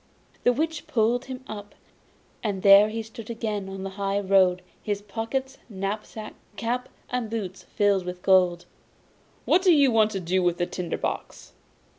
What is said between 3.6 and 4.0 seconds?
on the